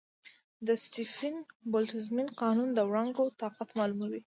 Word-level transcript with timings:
د 0.65 0.67
سټیفن-بولټزمن 0.83 2.27
قانون 2.41 2.69
د 2.73 2.79
وړانګو 2.89 3.25
طاقت 3.41 3.69
معلوموي. 3.77 4.21